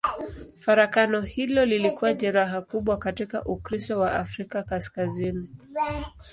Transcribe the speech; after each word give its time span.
Farakano 0.59 1.21
hilo 1.21 1.65
lilikuwa 1.65 2.13
jeraha 2.13 2.61
kubwa 2.61 2.97
katika 2.97 3.43
Ukristo 3.45 3.99
wa 3.99 4.13
Afrika 4.15 4.63
Kaskazini. 4.63 5.49